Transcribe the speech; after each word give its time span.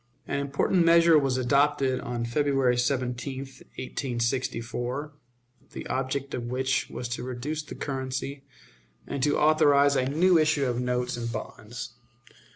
An 0.27 0.39
important 0.39 0.83
measure 0.83 1.19
was 1.19 1.37
adopted 1.37 1.99
on 1.99 2.25
February 2.25 2.75
17, 2.75 3.41
1864, 3.41 5.11
the 5.73 5.85
object 5.85 6.33
of 6.33 6.45
which 6.47 6.89
was 6.89 7.07
to 7.09 7.21
reduce 7.21 7.61
the 7.61 7.75
currency 7.75 8.43
and 9.05 9.21
to 9.21 9.37
authorize 9.37 9.95
a 9.95 10.09
new 10.09 10.39
issue 10.39 10.65
of 10.65 10.79
notes 10.81 11.17
and 11.17 11.31
bonds. 11.31 11.91